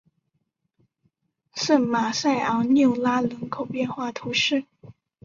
[1.53, 4.65] 圣马塞昂缪拉人口变化图示